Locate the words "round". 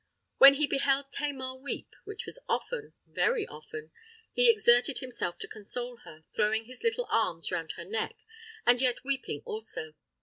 7.51-7.73